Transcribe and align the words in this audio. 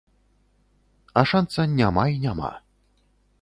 А 1.21 1.23
шанца 1.33 1.67
няма 1.81 2.07
і 2.15 2.19
няма. 2.25 2.51